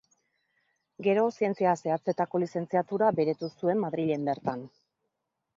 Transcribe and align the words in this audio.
Gero 1.07 1.25
Zientzia 1.43 1.75
Zehatzetako 1.83 2.41
lizentziatura 2.45 3.13
beretu 3.21 3.53
zuen 3.53 3.85
Madrilen 3.87 4.29
bertan. 4.31 4.69